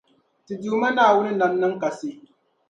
[0.45, 2.09] Ti Duuma Naawuni nam niŋ kasi.